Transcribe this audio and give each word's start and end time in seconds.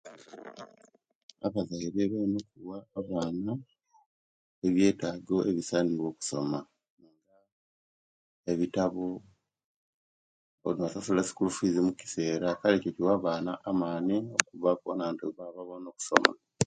Abazaire 1.45 1.89
baline 2.11 2.37
okuwa 2.43 2.77
omwana 2.99 3.51
ebyetago 4.67 5.37
ebisanira 5.49 6.03
okusoma 6.11 6.59
ebitabo 8.51 9.07
okusasula 10.67 11.21
sikulu 11.27 11.49
fizi 11.57 11.79
mukisera 11.85 12.47
kale 12.59 12.75
ekyo 12.77 12.91
kiwa 12.95 13.11
abana 13.19 13.51
amani 13.69 14.15
okuba 14.39 14.69
bona 14.81 15.03
nti 15.13 15.25
baba 15.37 15.61
bona 15.67 15.87
okusoma 15.89 16.31